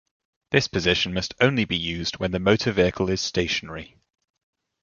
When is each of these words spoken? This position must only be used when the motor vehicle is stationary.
This 0.49 0.67
position 0.67 1.13
must 1.13 1.35
only 1.39 1.63
be 1.63 1.77
used 1.77 2.17
when 2.17 2.31
the 2.31 2.39
motor 2.39 2.71
vehicle 2.71 3.07
is 3.11 3.21
stationary. 3.21 3.97